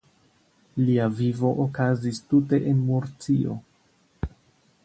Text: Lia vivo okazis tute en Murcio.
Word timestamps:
Lia 0.85 1.09
vivo 1.19 1.51
okazis 1.65 2.23
tute 2.31 2.63
en 2.73 2.83
Murcio. 2.89 3.63